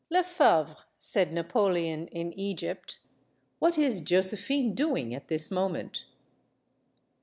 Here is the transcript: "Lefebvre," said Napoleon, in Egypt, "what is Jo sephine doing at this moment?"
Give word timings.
"Lefebvre," 0.09 0.77
said 0.97 1.31
Napoleon, 1.31 2.07
in 2.07 2.33
Egypt, 2.33 2.97
"what 3.59 3.77
is 3.77 4.01
Jo 4.01 4.21
sephine 4.21 4.73
doing 4.73 5.13
at 5.13 5.27
this 5.27 5.51
moment?" 5.51 6.05